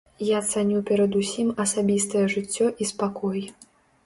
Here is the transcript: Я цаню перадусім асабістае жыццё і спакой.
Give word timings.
Я 0.27 0.37
цаню 0.53 0.79
перадусім 0.87 1.51
асабістае 1.65 2.25
жыццё 2.37 2.71
і 2.81 2.89
спакой. 2.95 3.47